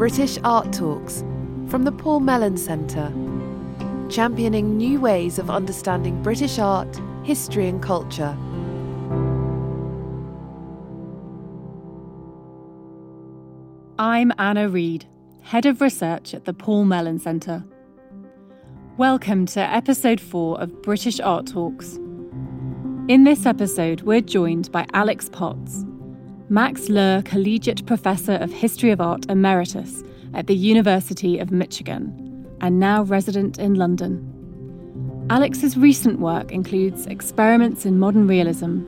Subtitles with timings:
[0.00, 1.22] British Art Talks
[1.68, 3.12] from the Paul Mellon Centre,
[4.08, 8.34] championing new ways of understanding British art, history, and culture.
[13.98, 15.04] I'm Anna Reid,
[15.42, 17.62] Head of Research at the Paul Mellon Centre.
[18.96, 21.96] Welcome to episode 4 of British Art Talks.
[23.08, 25.84] In this episode, we're joined by Alex Potts,
[26.52, 30.02] Max Loehr Collegiate Professor of History of Art Emeritus
[30.34, 35.26] at the University of Michigan, and now resident in London.
[35.30, 38.80] Alex's recent work includes experiments in modern realism,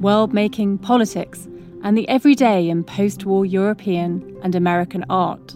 [0.00, 1.46] world making, politics,
[1.82, 5.54] and the everyday in post war European and American art.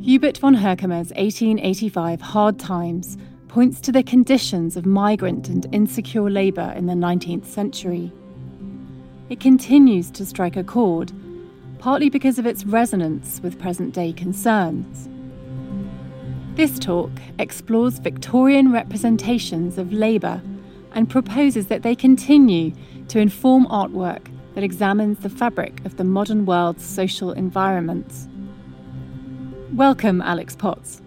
[0.00, 6.72] Hubert von Herkomer's 1885 Hard Times points to the conditions of migrant and insecure labour
[6.74, 8.10] in the 19th century
[9.32, 11.10] it continues to strike a chord,
[11.78, 15.08] partly because of its resonance with present day concerns.
[16.54, 20.42] This talk explores Victorian representations of labour
[20.92, 22.74] and proposes that they continue
[23.08, 28.28] to inform artwork that examines the fabric of the modern world's social environments.
[29.72, 31.00] Welcome, Alex Potts.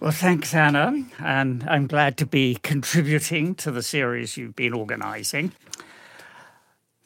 [0.00, 5.52] Well, thanks, Anna, and I'm glad to be contributing to the series you've been organising.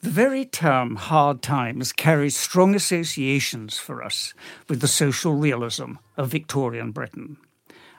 [0.02, 4.32] The very term hard times carries strong associations for us
[4.66, 7.36] with the social realism of Victorian Britain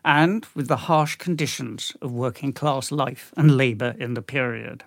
[0.04, 4.84] and with the harsh conditions of working class life and labour in the period.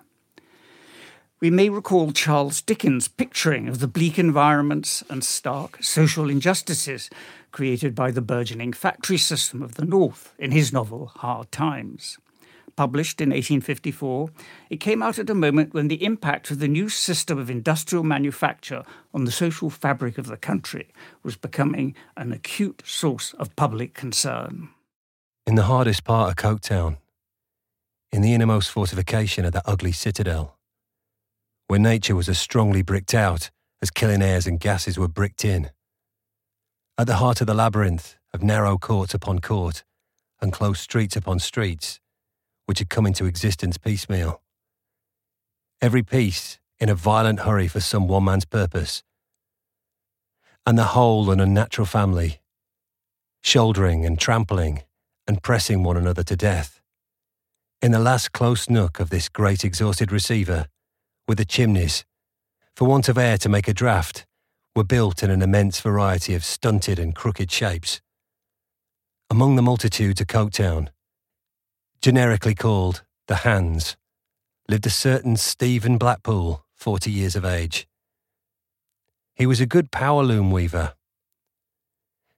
[1.39, 7.09] We may recall Charles Dickens' picturing of the bleak environments and stark social injustices
[7.53, 12.17] created by the burgeoning factory system of the North in his novel Hard Times
[12.75, 14.29] published in 1854,
[14.69, 18.03] it came out at a moment when the impact of the new system of industrial
[18.03, 20.89] manufacture on the social fabric of the country
[21.23, 24.69] was becoming an acute source of public concern.
[25.45, 26.97] In the hardest part of Coketown,
[28.11, 30.57] in the innermost fortification of that ugly citadel,
[31.67, 33.49] where nature was as strongly bricked out
[33.81, 35.69] as killing airs and gases were bricked in,
[36.97, 39.83] at the heart of the labyrinth of narrow court upon court
[40.41, 41.99] and close streets upon streets,
[42.65, 44.41] which had come into existence piecemeal.
[45.81, 49.03] Every piece in a violent hurry for some one man's purpose.
[50.65, 52.41] And the whole an unnatural family,
[53.41, 54.83] shouldering and trampling
[55.27, 56.81] and pressing one another to death.
[57.81, 60.67] In the last close nook of this great exhausted receiver,
[61.27, 62.05] with the chimneys,
[62.75, 64.25] for want of air to make a draught,
[64.75, 68.01] were built in an immense variety of stunted and crooked shapes.
[69.29, 70.89] Among the multitude to Coketown,
[72.05, 73.97] generically called the Hands,
[74.69, 77.87] lived a certain Stephen Blackpool, 40 years of age.
[79.33, 80.93] He was a good power loom weaver.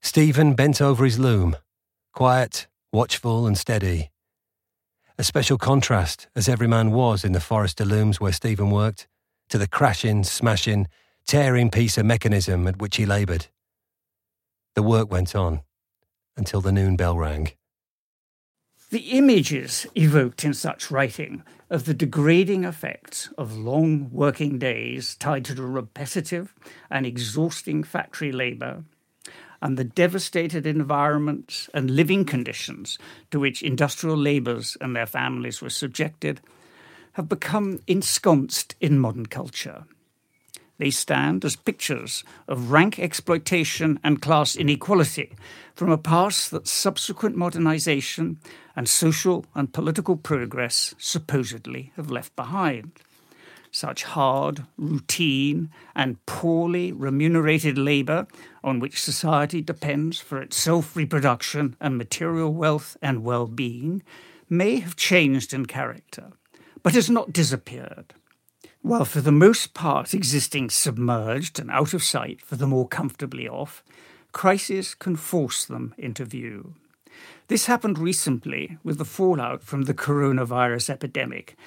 [0.02, 1.58] Stephen bent over his loom,
[2.14, 4.10] quiet, watchful, and steady.
[5.18, 9.06] A special contrast, as every man was in the Forrester looms where Stephen worked,
[9.50, 10.88] to the crashing, smashing,
[11.26, 13.48] tearing piece of mechanism at which he laboured.
[14.76, 15.60] The work went on
[16.38, 17.52] until the noon bell rang.
[18.90, 25.44] The images evoked in such writing of the degrading effects of long working days tied
[25.46, 26.54] to the repetitive
[26.90, 28.86] and exhausting factory labour
[29.62, 32.98] and the devastated environments and living conditions
[33.30, 36.40] to which industrial labourers and their families were subjected
[37.14, 39.84] have become ensconced in modern culture.
[40.78, 45.36] They stand as pictures of rank exploitation and class inequality
[45.74, 48.40] from a past that subsequent modernization
[48.76, 52.92] and social and political progress supposedly have left behind.
[53.72, 58.28] Such hard, routine, and poorly remunerated labour
[58.64, 64.04] on which society depends for its self reproduction and material wealth and well being
[64.50, 66.32] may have changed in character,
[66.82, 68.14] but has not disappeared
[68.88, 73.46] while for the most part existing submerged and out of sight for the more comfortably
[73.46, 73.84] off,
[74.32, 76.74] crises can force them into view.
[77.50, 81.58] This happened recently with the fallout from the coronavirus epidemic,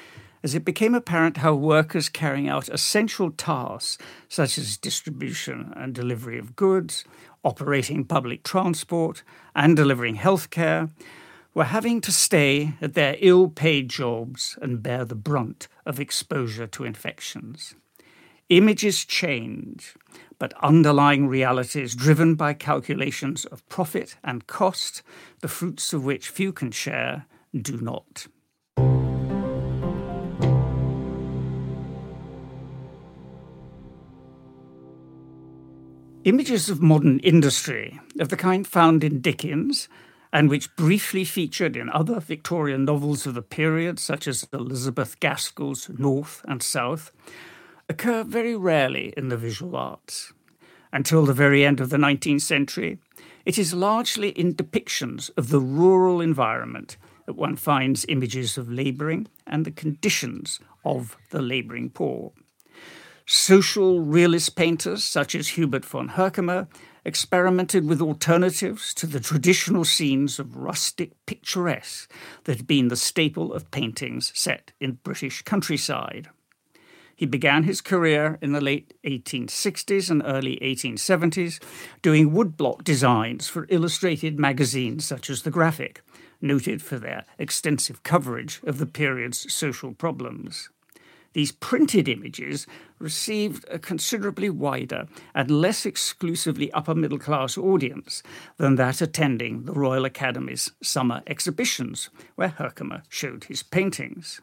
[0.43, 6.39] as it became apparent how workers carrying out essential tasks such as distribution and delivery
[6.39, 7.05] of goods,
[7.45, 9.23] operating public transport,
[9.55, 10.89] and delivering healthcare
[11.55, 16.67] were having to stay at their ill paid jobs and bear the brunt of exposure
[16.67, 17.75] to infections.
[18.49, 19.95] Images change,
[20.39, 25.03] but underlying realities driven by calculations of profit and cost,
[25.41, 28.27] the fruits of which few can share, do not.
[36.25, 39.89] Images of modern industry, of the kind found in Dickens,
[40.33, 45.89] and which briefly featured in other Victorian novels of the period, such as Elizabeth Gaskell's
[45.99, 47.11] North and South,
[47.89, 50.33] occur very rarely in the visual arts.
[50.93, 52.99] Until the very end of the 19th century,
[53.45, 59.27] it is largely in depictions of the rural environment that one finds images of labouring
[59.47, 62.33] and the conditions of the labouring poor.
[63.27, 66.67] Social realist painters such as Hubert von Herkomer
[67.05, 72.11] experimented with alternatives to the traditional scenes of rustic picturesque
[72.45, 76.29] that had been the staple of paintings set in British countryside.
[77.15, 81.63] He began his career in the late 1860s and early 1870s
[82.01, 86.03] doing woodblock designs for illustrated magazines such as The Graphic,
[86.41, 90.71] noted for their extensive coverage of the period's social problems
[91.33, 92.67] these printed images
[92.99, 98.23] received a considerably wider and less exclusively upper middle class audience
[98.57, 104.41] than that attending the Royal Academy's summer exhibitions, where Herkomer showed his paintings.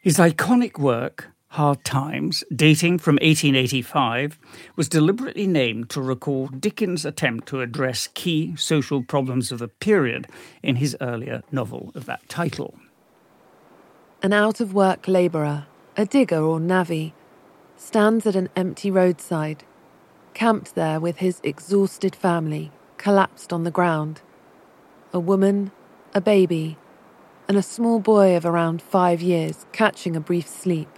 [0.00, 4.38] His iconic work, Hard Times, dating from 1885,
[4.74, 10.26] was deliberately named to recall Dickens' attempt to address key social problems of the period
[10.62, 12.74] in his earlier novel of that title.
[14.22, 15.66] An out of work labourer
[15.96, 17.14] a digger or navvy,
[17.76, 19.64] stands at an empty roadside,
[20.32, 24.22] camped there with his exhausted family, collapsed on the ground.
[25.12, 25.70] A woman,
[26.14, 26.78] a baby,
[27.46, 30.88] and a small boy of around five years catching a brief sleep.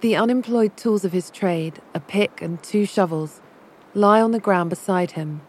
[0.00, 3.42] The unemployed tools of his trade, a pick and two shovels,
[3.92, 5.42] lie on the ground beside him,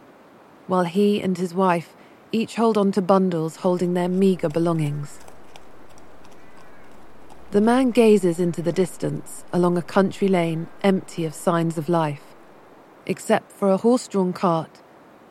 [0.68, 1.96] while he and his wife
[2.34, 5.20] each hold on to bundles holding their meagre belongings.
[7.56, 12.36] The man gazes into the distance along a country lane empty of signs of life,
[13.06, 14.82] except for a horse drawn cart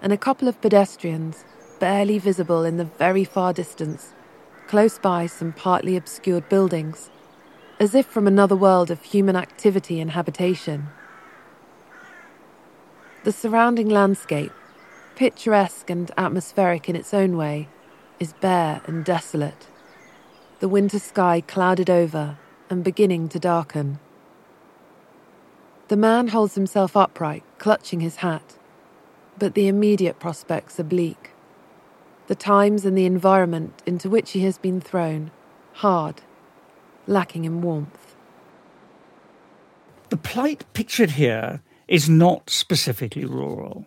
[0.01, 1.45] and a couple of pedestrians
[1.81, 4.15] barely visible in the very far distance,
[4.69, 7.11] close by some partly obscured buildings,
[7.79, 10.87] as if from another world of human activity and habitation.
[13.25, 14.53] The surrounding landscape,
[15.15, 17.69] picturesque and atmospheric in its own way,
[18.19, 19.67] is bare and desolate
[20.61, 22.39] the winter sky clouded over
[22.71, 23.99] and beginning to darken.
[25.89, 28.57] The man holds himself upright, clutching his hat,
[29.39, 31.33] but the immediate prospects are bleak.
[32.27, 35.31] The times and the environment into which he has been thrown,
[35.75, 36.23] hard,
[37.07, 38.17] lacking in warmth.
[40.09, 43.87] The plight pictured here is not specifically rural.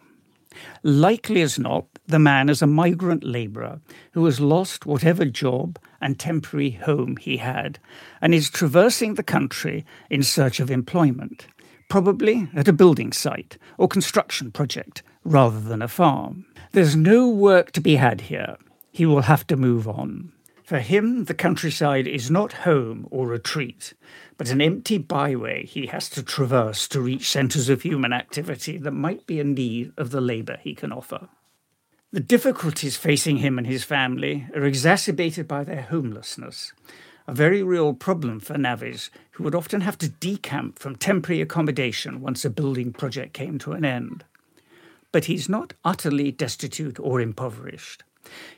[0.84, 3.80] Likely as not, the man is a migrant labourer
[4.12, 7.80] who has lost whatever job and temporary home he had
[8.22, 11.48] and is traversing the country in search of employment,
[11.90, 16.46] probably at a building site or construction project rather than a farm.
[16.72, 18.58] There's no work to be had here.
[18.92, 20.32] He will have to move on.
[20.68, 23.94] For him, the countryside is not home or retreat,
[24.36, 28.92] but an empty byway he has to traverse to reach centres of human activity that
[28.92, 31.30] might be in need of the labour he can offer.
[32.12, 36.74] The difficulties facing him and his family are exacerbated by their homelessness,
[37.28, 42.20] a very real problem for navvies who would often have to decamp from temporary accommodation
[42.20, 44.26] once a building project came to an end.
[45.14, 48.04] But he's not utterly destitute or impoverished.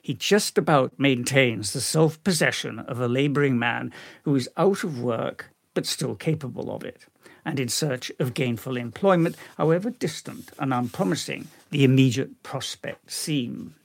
[0.02, 3.92] He just about maintains the self possession of a labouring man
[4.24, 7.06] who is out of work but still capable of it,
[7.46, 13.76] and in search of gainful employment, however distant and unpromising the immediate prospect seem.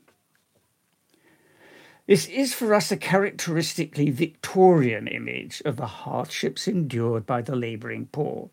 [2.07, 8.09] This is for us a characteristically Victorian image of the hardships endured by the labouring
[8.13, 8.51] poor,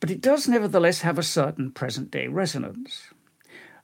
[0.00, 3.08] but it does nevertheless have a certain present day resonance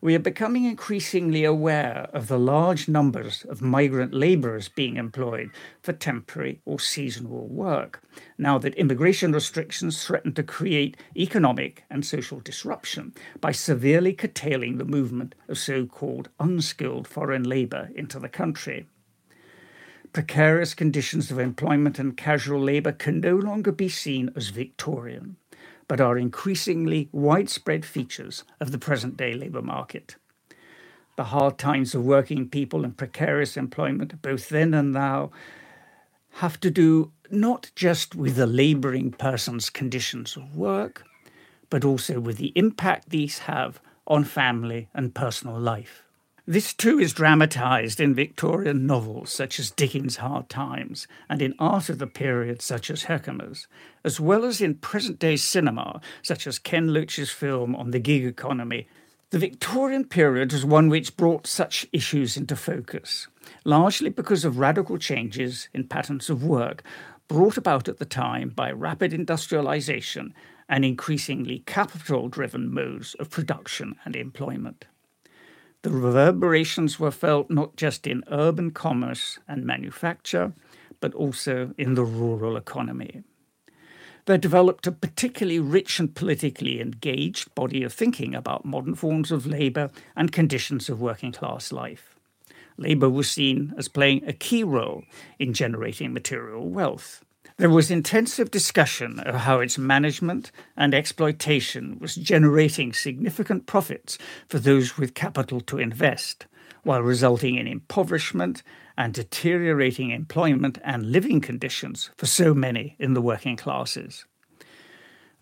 [0.03, 5.51] we are becoming increasingly aware of the large numbers of migrant labourers being employed
[5.83, 8.03] for temporary or seasonal work,
[8.39, 14.85] now that immigration restrictions threaten to create economic and social disruption by severely curtailing the
[14.85, 18.87] movement of so called unskilled foreign labour into the country.
[20.15, 25.37] Precarious conditions of employment and casual labour can no longer be seen as Victorian
[25.91, 30.15] but are increasingly widespread features of the present day labour market.
[31.17, 35.33] The hard times of working people and precarious employment, both then and now,
[36.35, 41.03] have to do not just with the labouring person's conditions of work,
[41.71, 46.05] but also with the impact these have on family and personal life.
[46.51, 51.89] This too is dramatised in Victorian novels such as Dickens' Hard Times and in art
[51.89, 53.69] of the period such as Herkomer's,
[54.03, 58.25] as well as in present day cinema such as Ken Loach's film on the gig
[58.25, 58.89] economy.
[59.31, 63.29] The Victorian period was one which brought such issues into focus,
[63.65, 66.83] largely because of radical changes in patterns of work
[67.29, 70.33] brought about at the time by rapid industrialisation
[70.69, 74.87] and increasingly capital driven modes of production and employment.
[75.83, 80.53] The reverberations were felt not just in urban commerce and manufacture,
[81.01, 83.23] but also in the rural economy.
[84.27, 89.47] There developed a particularly rich and politically engaged body of thinking about modern forms of
[89.47, 92.15] labour and conditions of working class life.
[92.77, 95.05] Labour was seen as playing a key role
[95.39, 97.25] in generating material wealth.
[97.61, 104.17] There was intensive discussion of how its management and exploitation was generating significant profits
[104.49, 106.47] for those with capital to invest,
[106.85, 108.63] while resulting in impoverishment
[108.97, 114.25] and deteriorating employment and living conditions for so many in the working classes.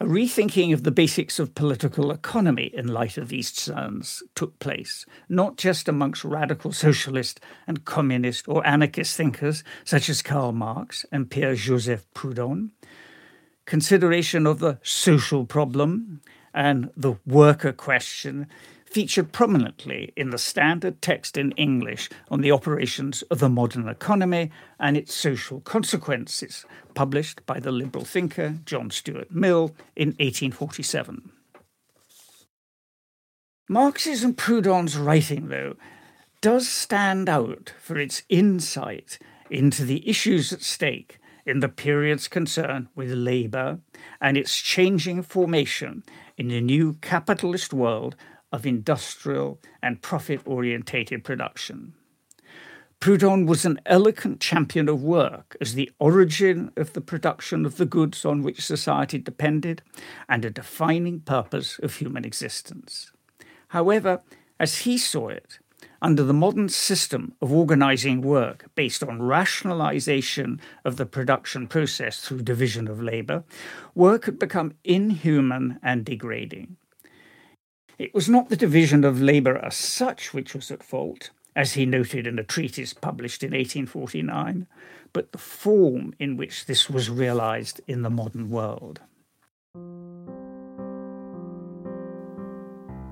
[0.00, 5.04] A rethinking of the basics of political economy in light of these concerns took place,
[5.28, 11.28] not just amongst radical socialist and communist or anarchist thinkers such as Karl Marx and
[11.28, 12.70] Pierre Joseph Proudhon.
[13.64, 16.20] Consideration of the social problem
[16.54, 18.46] and the worker question
[18.90, 24.50] featured prominently in the standard text in English on the operations of the modern economy
[24.78, 26.64] and its social consequences,
[26.94, 31.30] published by the liberal thinker John Stuart Mill in 1847.
[33.68, 35.76] Marx's and Proudhon's writing, though,
[36.40, 39.18] does stand out for its insight
[39.50, 43.78] into the issues at stake in the period's concern with labour
[44.20, 46.02] and its changing formation
[46.36, 48.16] in the new capitalist world
[48.52, 51.94] of industrial and profit orientated production.
[53.00, 57.86] Proudhon was an eloquent champion of work as the origin of the production of the
[57.86, 59.82] goods on which society depended
[60.28, 63.12] and a defining purpose of human existence.
[63.68, 64.20] However,
[64.58, 65.60] as he saw it,
[66.02, 72.42] under the modern system of organizing work based on rationalization of the production process through
[72.42, 73.44] division of labor,
[73.94, 76.76] work had become inhuman and degrading.
[77.98, 81.84] It was not the division of labour as such which was at fault, as he
[81.84, 84.68] noted in a treatise published in 1849,
[85.12, 89.00] but the form in which this was realised in the modern world.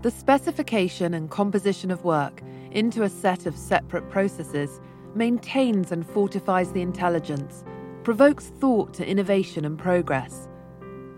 [0.02, 2.40] The specification and composition of work
[2.70, 4.80] into a set of separate processes
[5.16, 7.64] maintains and fortifies the intelligence,
[8.04, 10.46] provokes thought to innovation and progress.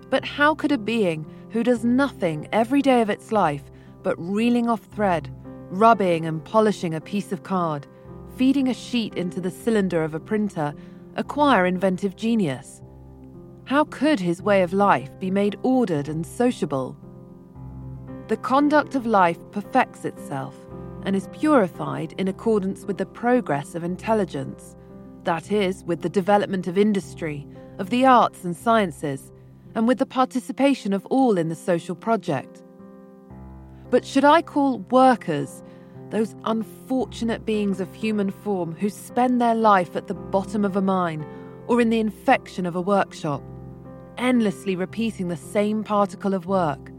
[0.09, 3.64] But how could a being who does nothing every day of its life
[4.02, 5.31] but reeling off thread,
[5.71, 7.87] rubbing and polishing a piece of card,
[8.37, 10.75] feeding a sheet into the cylinder of a printer,
[11.17, 12.83] acquire inventive genius?
[13.64, 16.97] How could his way of life be made ordered and sociable?
[18.28, 20.55] The conduct of life perfects itself
[21.05, 24.76] and is purified in accordance with the progress of intelligence,
[25.25, 27.47] that is, with the development of industry,
[27.78, 29.33] of the arts and sciences,
[29.78, 32.64] and with the participation of all in the social project.
[33.90, 35.62] But should I call workers
[36.11, 40.82] those unfortunate beings of human form who spend their life at the bottom of a
[40.82, 41.25] mine
[41.68, 43.40] or in the infection of a workshop,
[44.16, 46.90] endlessly repeating the same particle of work?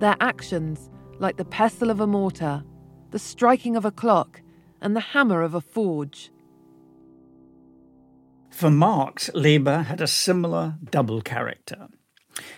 [0.00, 2.62] Their actions, like the pestle of a mortar,
[3.10, 4.42] the striking of a clock,
[4.82, 6.30] and the hammer of a forge.
[8.50, 11.88] For Marx, labour had a similar double character.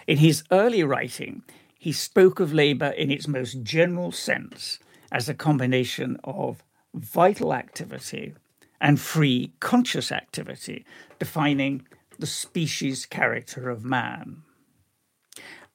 [0.07, 1.43] In his early writing,
[1.79, 4.79] he spoke of labour in its most general sense
[5.13, 6.63] as a combination of
[6.95, 8.35] vital activity
[8.81, 10.85] and free conscious activity,
[11.19, 11.87] defining
[12.19, 14.43] the species character of man.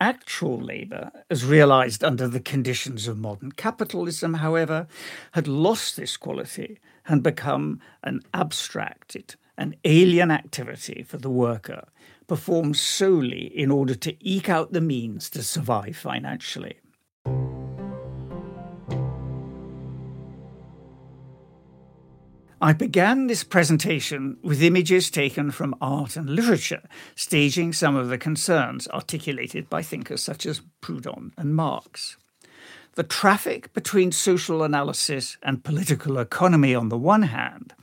[0.01, 4.88] Actual labour, as realised under the conditions of modern capitalism, however,
[5.34, 11.88] had lost this quality and become an abstracted, an alien activity for the worker,
[12.29, 16.79] performed solely in order to eke out the means to survive financially.
[22.62, 26.83] I began this presentation with images taken from art and literature,
[27.15, 32.17] staging some of the concerns articulated by thinkers such as Proudhon and Marx.
[32.95, 37.74] The traffic between social analysis and political economy on the one hand,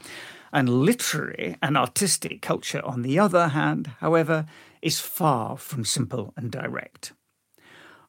[0.52, 4.46] and literary and artistic culture, on the other hand, however,
[4.82, 7.12] is far from simple and direct.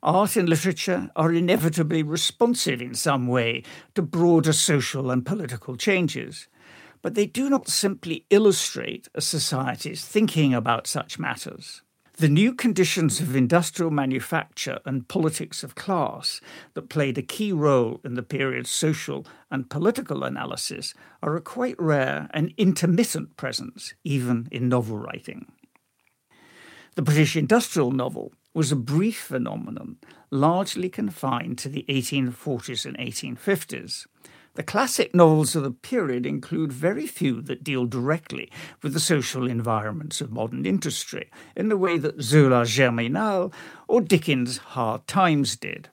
[0.04, 3.64] art and literature are inevitably responsive in some way
[3.96, 6.48] to broader social and political changes,
[7.02, 11.82] but they do not simply illustrate a society's thinking about such matters.
[12.20, 16.42] The new conditions of industrial manufacture and politics of class
[16.74, 21.76] that played a key role in the period's social and political analysis are a quite
[21.78, 25.46] rare and intermittent presence, even in novel writing.
[26.96, 29.98] The British industrial novel was a brief phenomenon,
[30.32, 34.08] largely confined to the 1840s and 1850s.
[34.58, 39.48] The classic novels of the period include very few that deal directly with the social
[39.48, 43.54] environments of modern industry, in the way that Zola's Germinal
[43.88, 45.90] or Dickens' Hard Times did.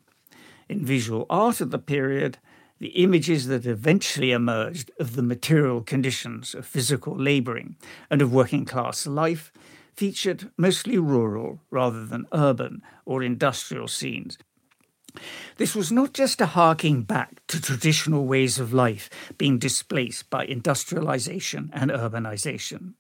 [0.66, 2.38] In visual art of the period,
[2.78, 7.76] the images that eventually emerged of the material conditions of physical labouring
[8.08, 9.52] and of working class life
[9.92, 14.38] featured mostly rural rather than urban or industrial scenes.
[15.56, 20.44] This was not just a harking back to traditional ways of life being displaced by
[20.44, 22.94] industrialization and urbanization.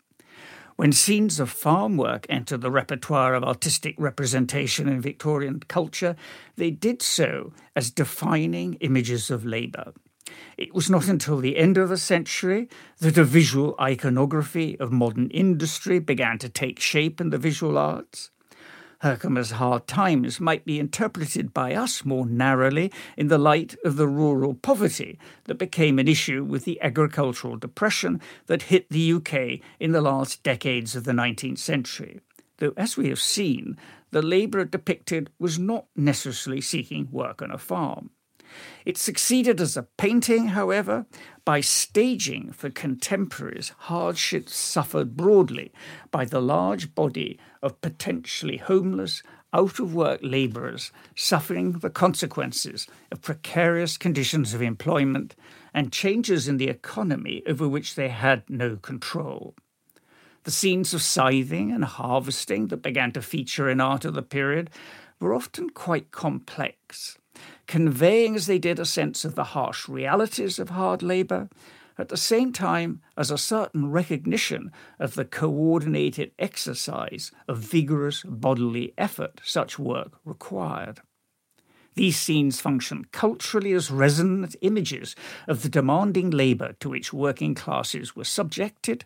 [0.76, 6.16] When scenes of farm work entered the repertoire of artistic representation in Victorian culture,
[6.56, 9.92] they did so as defining images of labour.
[10.56, 12.68] It was not until the end of the century
[12.98, 18.30] that a visual iconography of modern industry began to take shape in the visual arts.
[19.04, 24.08] Herkomer's hard times might be interpreted by us more narrowly in the light of the
[24.08, 29.92] rural poverty that became an issue with the agricultural depression that hit the UK in
[29.92, 32.20] the last decades of the 19th century.
[32.56, 33.76] Though, as we have seen,
[34.10, 38.08] the labourer depicted was not necessarily seeking work on a farm.
[38.84, 41.06] It succeeded as a painting, however,
[41.44, 45.72] by staging for contemporaries hardships suffered broadly
[46.10, 49.22] by the large body of potentially homeless,
[49.54, 55.36] out of work labourers suffering the consequences of precarious conditions of employment
[55.72, 59.54] and changes in the economy over which they had no control.
[60.42, 64.68] The scenes of scything and harvesting that began to feature in art of the period
[65.20, 67.16] were often quite complex
[67.66, 71.48] conveying as they did a sense of the harsh realities of hard labour,
[71.96, 78.92] at the same time as a certain recognition of the coordinated exercise of vigorous bodily
[78.98, 81.00] effort such work required.
[81.94, 85.14] These scenes function culturally as resonant images
[85.46, 89.04] of the demanding labour to which working classes were subjected,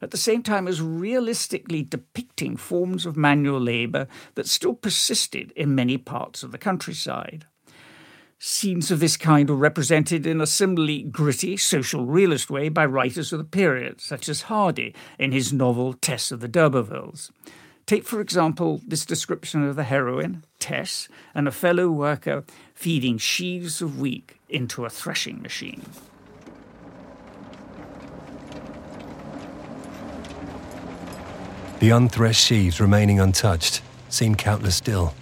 [0.00, 5.74] at the same time as realistically depicting forms of manual labour that still persisted in
[5.74, 7.44] many parts of the countryside.
[8.42, 13.34] Scenes of this kind were represented in a similarly gritty social realist way by writers
[13.34, 17.30] of the period, such as Hardy in his novel Tess of the D'Urbervilles.
[17.84, 23.82] Take, for example, this description of the heroine, Tess, and a fellow worker feeding sheaves
[23.82, 25.82] of wheat into a threshing machine.
[31.80, 35.12] The unthreshed sheaves remaining untouched seem countless still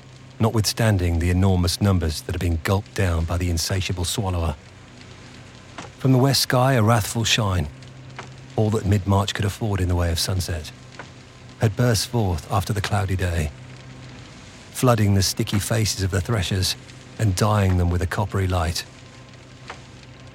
[0.41, 4.55] notwithstanding the enormous numbers that had been gulped down by the insatiable swallower.
[5.99, 7.69] From the west sky, a wrathful shine,
[8.57, 10.71] all that mid March could afford in the way of sunset,
[11.61, 13.51] had burst forth after the cloudy day,
[14.71, 16.77] flooding the sticky faces of the threshers
[17.19, 18.85] and dyeing them with a coppery light.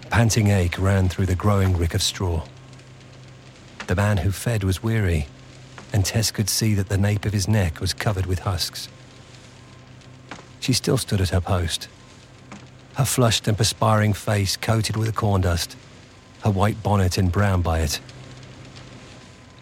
[0.09, 2.43] Panting ache ran through the growing rick of straw.
[3.87, 5.27] The man who fed was weary,
[5.93, 8.89] and Tess could see that the nape of his neck was covered with husks.
[10.63, 11.89] She still stood at her post,
[12.93, 15.75] her flushed and perspiring face coated with the corn dust,
[16.45, 17.99] her white bonnet brown by it.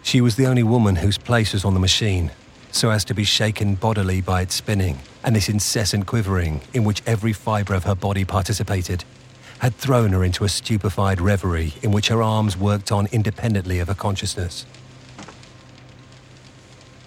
[0.04, 2.30] She was the only woman whose place was on the machine,
[2.70, 7.02] so as to be shaken bodily by its spinning and this incessant quivering in which
[7.04, 9.02] every fibre of her body participated
[9.58, 13.88] had thrown her into a stupefied reverie in which her arms worked on independently of
[13.88, 14.66] her consciousness.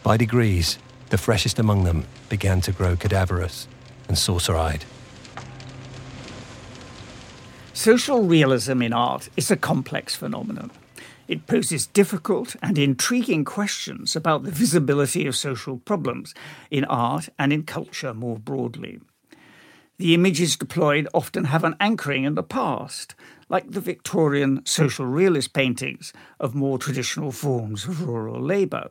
[0.04, 0.80] By degrees,
[1.12, 3.70] the freshest among them began to grow cadaverous
[4.08, 4.86] and saucer eyed.
[7.74, 10.72] Social realism in art is a complex phenomenon.
[11.28, 16.34] It poses difficult and intriguing questions about the visibility of social problems
[16.70, 19.00] in art and in culture more broadly.
[19.98, 23.16] The images deployed often have an anchoring in the past,
[23.50, 28.90] like the Victorian social realist paintings of more traditional forms of rural labour.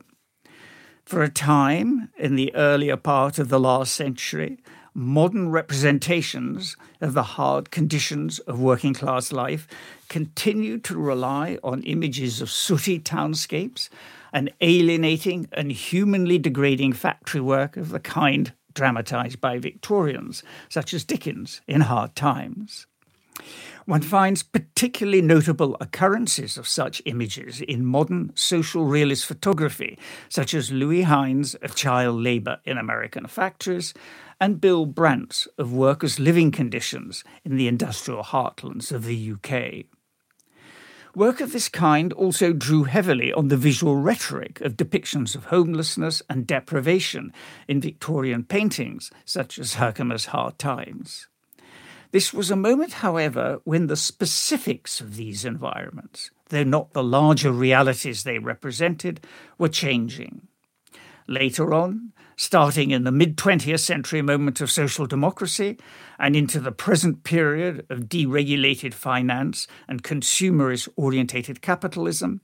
[1.05, 4.57] For a time, in the earlier part of the last century,
[4.95, 9.67] modern representations of the hard conditions of working class life
[10.07, 13.89] continue to rely on images of sooty townscapes
[14.31, 21.03] and alienating and humanly degrading factory work of the kind dramatised by Victorians, such as
[21.03, 22.87] Dickens in Hard Times.
[23.85, 30.71] One finds particularly notable occurrences of such images in modern social realist photography, such as
[30.71, 33.93] Lewis Hine's of child labour in American factories
[34.39, 39.85] and Bill Brandt's of workers' living conditions in the industrial heartlands of the UK.
[41.15, 46.21] Work of this kind also drew heavily on the visual rhetoric of depictions of homelessness
[46.29, 47.31] and deprivation
[47.69, 51.27] in Victorian paintings, such as Herkomer's Hard Times.
[52.11, 57.51] This was a moment, however, when the specifics of these environments, though not the larger
[57.51, 59.21] realities they represented,
[59.57, 60.47] were changing.
[61.27, 65.77] Later on, starting in the mid 20th century moment of social democracy
[66.19, 72.41] and into the present period of deregulated finance and consumerist orientated capitalism,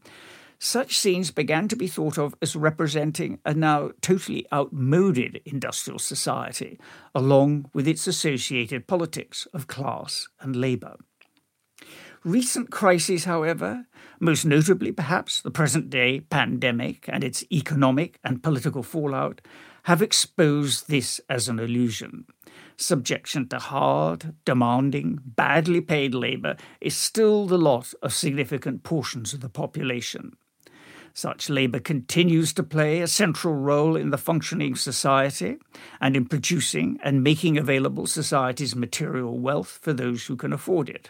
[0.63, 6.79] such scenes began to be thought of as representing a now totally outmoded industrial society,
[7.15, 10.97] along with its associated politics of class and labour.
[12.23, 13.87] Recent crises, however,
[14.19, 19.41] most notably perhaps the present day pandemic and its economic and political fallout,
[19.83, 22.25] have exposed this as an illusion.
[22.77, 29.41] Subjection to hard, demanding, badly paid labour is still the lot of significant portions of
[29.41, 30.35] the population.
[31.13, 35.57] Such labour continues to play a central role in the functioning of society
[35.99, 41.09] and in producing and making available society's material wealth for those who can afford it.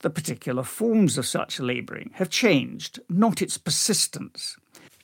[0.00, 4.56] The particular forms of such labouring have changed, not its persistence.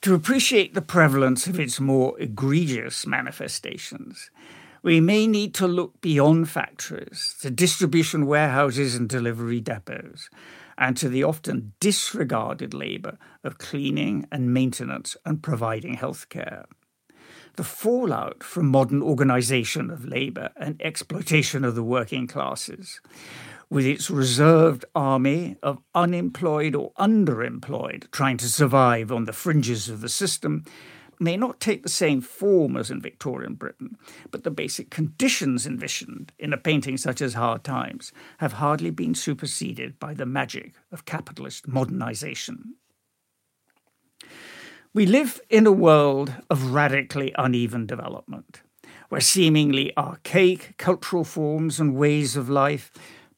[0.02, 4.32] To appreciate the prevalence of its more egregious manifestations,
[4.82, 10.28] we may need to look beyond factories to distribution warehouses and delivery depots,
[10.76, 16.64] and to the often disregarded labour of cleaning and maintenance and providing healthcare.
[17.54, 23.00] The fallout from modern organisation of labour and exploitation of the working classes
[23.72, 30.02] with its reserved army of unemployed or underemployed trying to survive on the fringes of
[30.02, 30.62] the system,
[31.18, 33.96] may not take the same form as in Victorian Britain,
[34.30, 39.14] but the basic conditions envisioned in a painting such as Hard Times have hardly been
[39.14, 42.72] superseded by the magic of capitalist modernisation.
[44.92, 48.60] We live in a world of radically uneven development,
[49.08, 52.92] where seemingly archaic cultural forms and ways of life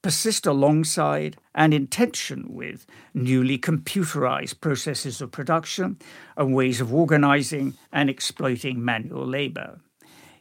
[0.05, 5.99] persist alongside and in tension with newly computerized processes of production
[6.37, 9.81] and ways of organizing and exploiting manual labor.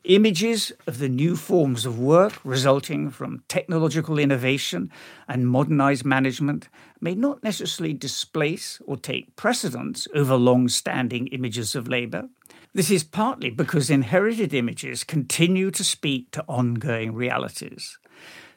[0.03, 4.91] Images of the new forms of work resulting from technological innovation
[5.29, 6.67] and modernized management
[6.99, 12.27] may not necessarily displace or take precedence over long standing images of labor.
[12.73, 17.97] This is partly because inherited images continue to speak to ongoing realities.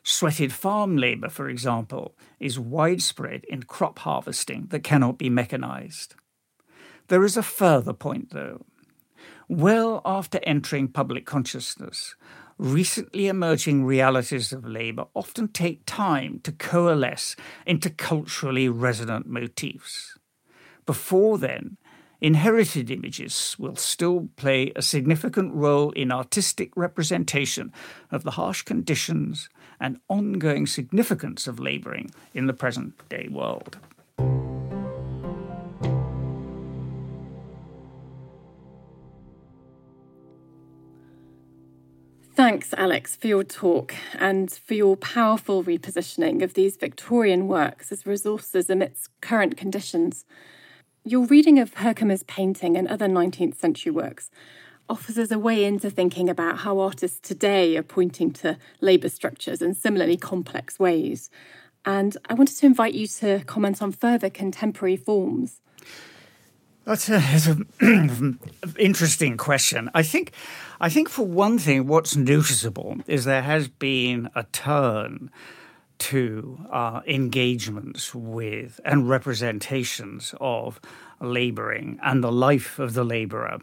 [0.09, 6.14] Sweated farm labour, for example, is widespread in crop harvesting that cannot be mechanized.
[7.09, 8.64] There is a further point, though.
[9.49, 12.14] Well after entering public consciousness,
[12.57, 17.35] recently emerging realities of labour often take time to coalesce
[17.66, 20.16] into culturally resonant motifs.
[20.87, 21.79] Before then,
[22.21, 27.73] inherited images will still play a significant role in artistic representation
[28.12, 29.49] of the harsh conditions
[29.81, 33.79] and ongoing significance of labouring in the present day world.
[42.37, 48.05] Thanks, Alex, for your talk and for your powerful repositioning of these Victorian works as
[48.05, 50.27] resources amidst current conditions.
[51.03, 54.31] Your reading of Herkomer's painting and other 19th century works
[54.88, 59.62] offers us a way into thinking about how artists today are pointing to labour structures
[59.62, 61.31] in similarly complex ways.
[61.85, 65.61] And I wanted to invite you to comment on further contemporary forms.
[66.85, 67.66] That's an
[68.79, 69.90] interesting question.
[69.92, 70.33] I think,
[70.81, 75.31] I think for one thing, what's noticeable is there has been a turn
[75.99, 80.81] to uh, engagements with and representations of
[81.20, 83.59] labouring and the life of the labourer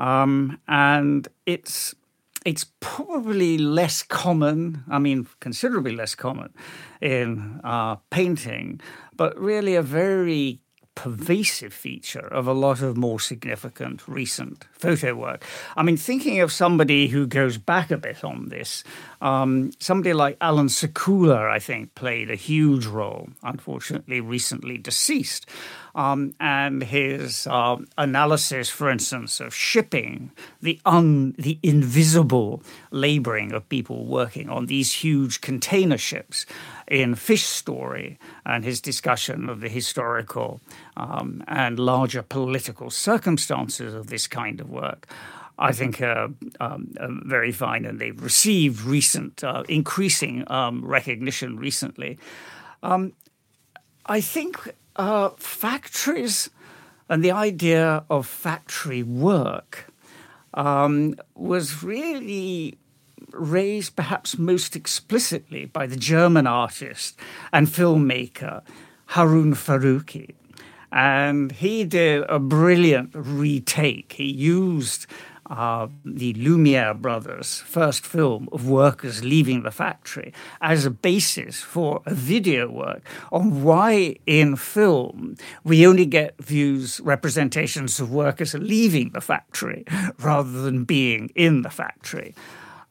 [0.00, 1.94] um, and it's
[2.46, 6.54] it's probably less common, I mean, considerably less common
[7.02, 8.80] in uh, painting,
[9.14, 10.60] but really a very
[10.94, 15.44] pervasive feature of a lot of more significant recent photo work.
[15.76, 18.84] I mean, thinking of somebody who goes back a bit on this,
[19.20, 25.46] um, somebody like Allan Sekula, I think, played a huge role, unfortunately, recently deceased.
[25.94, 30.30] Um, and his um, analysis, for instance, of shipping,
[30.62, 36.46] the un, the invisible labouring of people working on these huge container ships
[36.86, 40.60] in Fish Story, and his discussion of the historical
[40.96, 45.08] um, and larger political circumstances of this kind of work.
[45.60, 51.58] I think uh, um, uh, very fine, and they've received recent, uh, increasing um, recognition
[51.58, 52.18] recently.
[52.82, 53.12] Um,
[54.06, 56.48] I think uh, factories
[57.10, 59.92] and the idea of factory work
[60.54, 62.78] um, was really
[63.32, 67.18] raised perhaps most explicitly by the German artist
[67.52, 68.62] and filmmaker
[69.06, 70.34] Harun Farocki.
[70.92, 74.14] And he did a brilliant retake.
[74.14, 75.06] He used
[75.50, 82.02] uh, the Lumiere brothers' first film of workers leaving the factory as a basis for
[82.06, 85.34] a video work on why in film
[85.64, 89.84] we only get views, representations of workers leaving the factory
[90.20, 92.34] rather than being in the factory.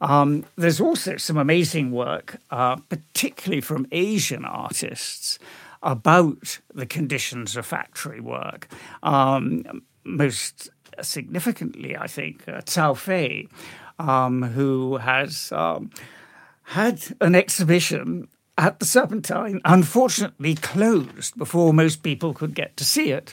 [0.02, 5.38] Um, there's also some amazing work, uh, particularly from Asian artists,
[5.82, 8.68] about the conditions of factory work.
[9.02, 10.70] Um, most
[11.02, 13.48] significantly, I think, uh, Cao Fei,
[13.98, 15.90] um, who has um,
[16.62, 23.10] had an exhibition at the Serpentine, unfortunately closed before most people could get to see
[23.10, 23.32] it.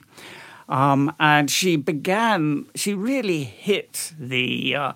[0.70, 4.94] Um, and she began, she really hit the uh,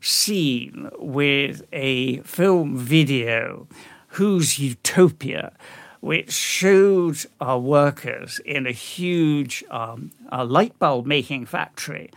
[0.00, 3.66] scene with a film video,
[4.12, 5.52] Whose Utopia?
[6.00, 12.10] Which showed our workers in a huge um, a light bulb making factory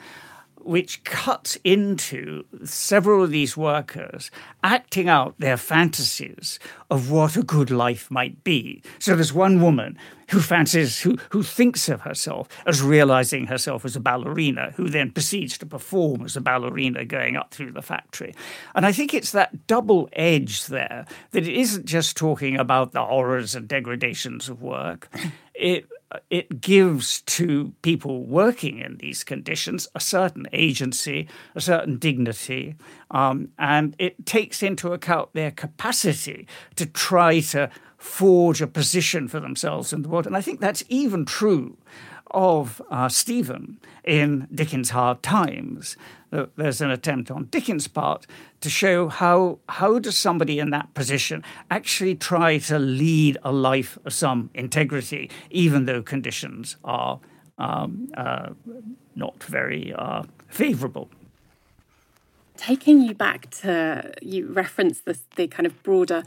[0.64, 4.32] which cuts into several of these workers
[4.64, 8.82] acting out their fantasies of what a good life might be.
[9.00, 9.98] So there's one woman
[10.30, 15.12] who fancies, who, who thinks of herself as realizing herself as a ballerina, who then
[15.12, 18.34] proceeds to perform as a ballerina going up through the factory.
[18.74, 23.06] And I think it's that double edge there that it isn't just talking about the
[23.06, 25.10] horrors and degradations of work.
[25.54, 25.86] It
[26.30, 32.76] it gives to people working in these conditions a certain agency, a certain dignity,
[33.12, 39.40] um, and it takes into account their capacity to try to forge a position for
[39.40, 40.26] themselves in the world.
[40.26, 41.78] And I think that's even true
[42.32, 45.96] of uh, Stephen in Dickens' Hard Times.
[46.56, 48.26] There's an attempt on Dickens' part
[48.62, 53.98] to show how how does somebody in that position actually try to lead a life
[54.06, 57.20] of some integrity, even though conditions are
[57.58, 58.50] um, uh,
[59.16, 61.10] not very uh, favourable.
[62.56, 66.24] Taking you back to you referenced the kind of broader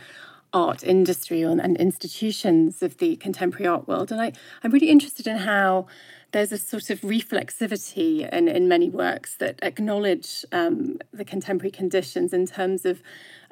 [0.54, 4.10] art industry and, institutions of the contemporary art world.
[4.10, 5.86] And I, I'm really interested in how
[6.30, 12.32] there's a sort of reflexivity in, in many works that acknowledge um, the contemporary conditions
[12.32, 13.02] in terms of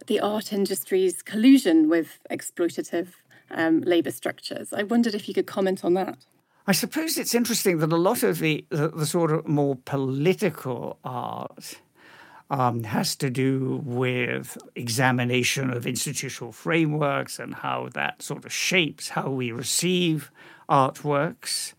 [0.07, 3.09] the art industry's collusion with exploitative
[3.51, 4.73] um, labour structures.
[4.73, 6.19] I wondered if you could comment on that.
[6.67, 10.99] I suppose it's interesting that a lot of the, the, the sort of more political
[11.05, 11.81] art
[12.51, 19.11] um, has to do with examination of institutional frameworks and how that sort of shapes
[19.11, 20.31] how we receive
[20.69, 21.75] artworks.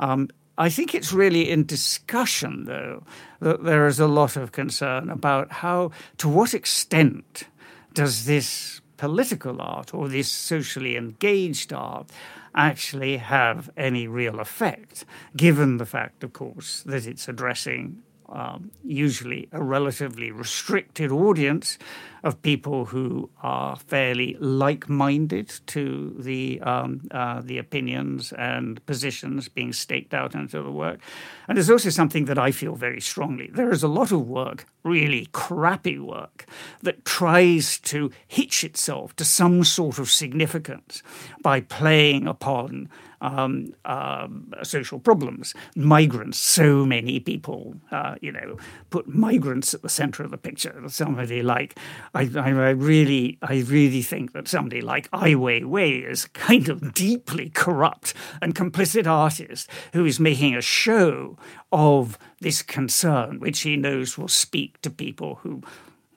[0.00, 3.02] Um, I think it's really in discussion, though,
[3.40, 7.44] that there is a lot of concern about how, to what extent
[7.92, 12.10] does this political art or this socially engaged art
[12.54, 15.04] actually have any real effect,
[15.36, 21.78] given the fact, of course, that it's addressing um, usually a relatively restricted audience
[22.22, 29.72] of people who are fairly like-minded to the um, uh, the opinions and positions being
[29.74, 31.00] staked out into the work.
[31.46, 33.50] And there's also something that I feel very strongly.
[33.52, 36.46] There is a lot of work, really crappy work,
[36.82, 41.02] that tries to hitch itself to some sort of significance
[41.42, 42.88] by playing upon
[43.24, 44.28] um, uh,
[44.62, 45.54] social problems.
[45.74, 48.58] Migrants, so many people, uh, you know,
[48.90, 50.74] put migrants at the center of the picture.
[50.88, 51.78] Somebody like,
[52.14, 57.48] I, I, really, I really think that somebody like Ai Weiwei is kind of deeply
[57.48, 61.38] corrupt and complicit artist who is making a show
[61.72, 65.62] of this concern, which he knows will speak to people who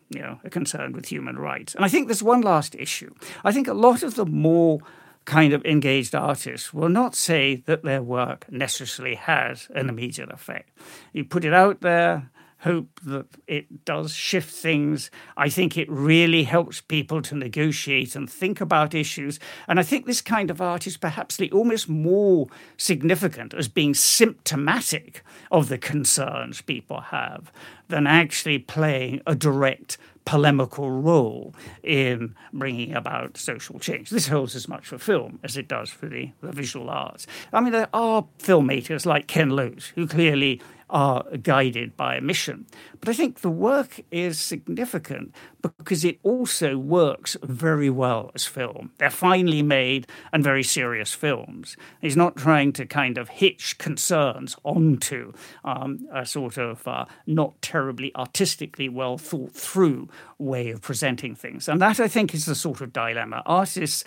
[0.09, 1.73] you know, are concerned with human rights.
[1.75, 3.13] And I think there's one last issue.
[3.43, 4.79] I think a lot of the more
[5.27, 10.69] kind of engaged artists will not say that their work necessarily has an immediate effect.
[11.11, 15.11] You put it out there, hope that it does shift things.
[15.35, 19.39] I think it really helps people to negotiate and think about issues.
[19.67, 25.23] And I think this kind of art is perhaps almost more significant as being symptomatic
[25.51, 27.51] of the concerns people have
[27.87, 34.09] than actually playing a direct polemical role in bringing about social change.
[34.09, 37.25] This holds as much for film as it does for the, the visual arts.
[37.53, 42.65] I mean, there are filmmakers like Ken Loach who clearly are guided by a mission.
[42.99, 48.91] But I think the work is significant because it also works very well as film.
[48.97, 51.75] They're finely made and very serious films.
[52.01, 57.61] He's not trying to kind of hitch concerns onto um, a sort of uh, not
[57.61, 61.67] terribly artistically well thought through way of presenting things.
[61.67, 63.43] And that, I think, is the sort of dilemma.
[63.45, 64.03] Artists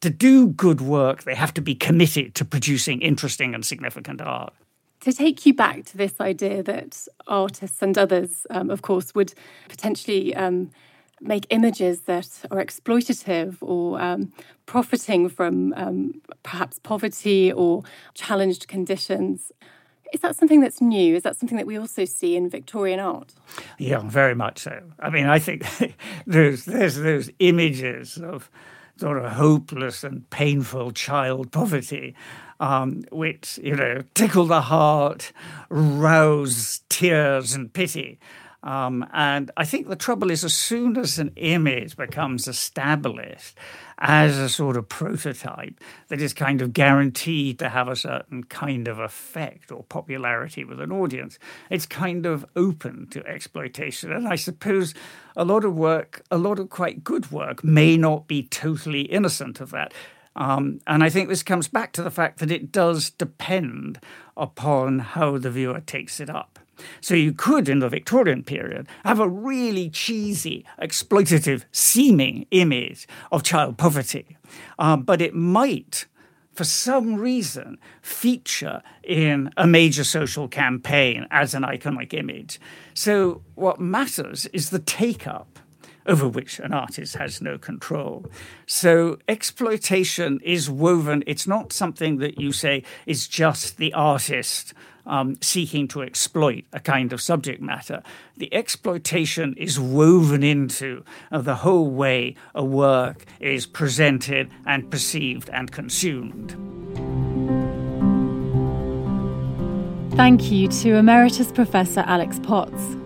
[0.00, 4.54] to do good work, they have to be committed to producing interesting and significant art
[5.00, 9.32] to take you back to this idea that artists and others, um, of course, would
[9.68, 10.70] potentially um,
[11.20, 14.32] make images that are exploitative or um,
[14.66, 17.82] profiting from um, perhaps poverty or
[18.14, 19.52] challenged conditions.
[20.12, 21.14] Is that something that's new?
[21.14, 23.34] Is that something that we also see in Victorian art?
[23.78, 24.82] Yeah, very much so.
[24.98, 25.64] I mean, I think
[26.26, 28.50] there's there's those images of
[29.00, 32.14] sort of hopeless and painful child poverty
[32.60, 35.32] um, which, you know, tickle the heart,
[35.70, 38.18] rouse tears and pity.
[38.62, 43.56] Um, and I think the trouble is, as soon as an image becomes established
[43.98, 48.88] as a sort of prototype that is kind of guaranteed to have a certain kind
[48.88, 51.38] of effect or popularity with an audience,
[51.70, 54.12] it's kind of open to exploitation.
[54.12, 54.94] And I suppose
[55.36, 59.60] a lot of work, a lot of quite good work, may not be totally innocent
[59.60, 59.94] of that.
[60.36, 64.00] Um, and I think this comes back to the fact that it does depend
[64.36, 66.59] upon how the viewer takes it up.
[67.00, 73.42] So you could, in the Victorian period, have a really cheesy, exploitative seeming image of
[73.42, 74.36] child poverty,
[74.78, 76.06] um, but it might,
[76.52, 82.60] for some reason, feature in a major social campaign as an iconic image.
[82.94, 85.58] So what matters is the take up
[86.06, 88.26] over which an artist has no control.
[88.66, 94.74] So exploitation is woven, it's not something that you say is just the artist.
[95.06, 98.02] Um, seeking to exploit a kind of subject matter.
[98.36, 105.48] The exploitation is woven into uh, the whole way a work is presented and perceived
[105.48, 106.54] and consumed.
[110.16, 112.99] Thank you to Emeritus Professor Alex Potts.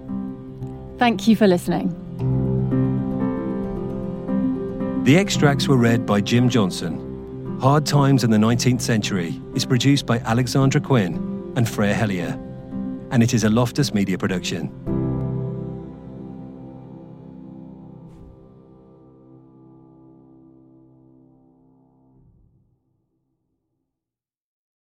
[0.98, 1.94] Thank you for listening.
[5.04, 7.58] The extracts were read by Jim Johnson.
[7.60, 12.32] Hard Times in the 19th Century is produced by Alexandra Quinn and Freya Hellier,
[13.10, 14.97] and it is a Loftus Media production.